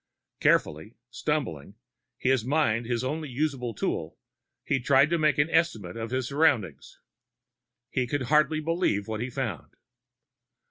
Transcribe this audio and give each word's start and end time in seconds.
Carefully, 0.39 0.95
stumbling 1.11 1.75
his 2.17 2.43
mind 2.43 2.87
his 2.87 3.03
only 3.03 3.29
usable 3.29 3.75
tool 3.75 4.17
he 4.65 4.79
tried 4.79 5.11
to 5.11 5.19
make 5.19 5.37
an 5.37 5.47
estimate 5.51 5.95
of 5.95 6.09
his 6.09 6.27
surroundings. 6.29 6.99
He 7.91 8.07
could 8.07 8.23
hardly 8.23 8.61
believe 8.61 9.07
what 9.07 9.21
he 9.21 9.29
found. 9.29 9.75